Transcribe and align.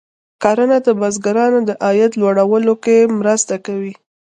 کرنه 0.43 0.77
د 0.85 0.87
بزګرانو 0.99 1.59
د 1.69 1.71
عاید 1.85 2.11
لوړولو 2.21 2.73
کې 2.83 2.97
مرسته 3.19 3.55
کوي. 3.65 3.93